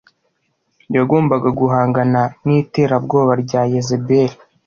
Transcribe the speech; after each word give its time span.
Yagombaga 0.95 1.49
guhangana 1.59 2.21
niterabwoba 2.45 3.31
rya 3.43 3.61
Yezebeli 3.73 4.35